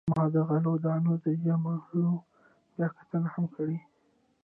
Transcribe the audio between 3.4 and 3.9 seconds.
کړې.